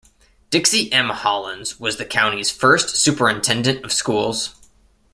Dixie 0.49 0.91
M. 0.91 1.09
Hollins 1.09 1.79
was 1.79 1.97
the 1.97 2.05
county's 2.05 2.49
first 2.49 2.95
superintendent 2.95 3.85
of 3.85 3.93
schools. 3.93 4.55